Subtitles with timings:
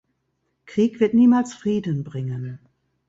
[0.65, 2.57] Krieg wird niemals Frieden bringen.